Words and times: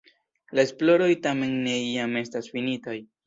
La 0.59 0.63
esploroj 0.67 1.09
tamen 1.27 1.53
ne 1.67 1.75
jam 1.83 2.17
estas 2.25 2.53
finitaj. 2.57 2.97